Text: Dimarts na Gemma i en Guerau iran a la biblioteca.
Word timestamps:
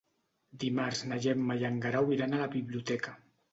Dimarts 0.63 1.01
na 1.11 1.19
Gemma 1.27 1.59
i 1.61 1.69
en 1.71 1.79
Guerau 1.85 2.11
iran 2.19 2.35
a 2.35 2.43
la 2.47 2.51
biblioteca. 2.59 3.17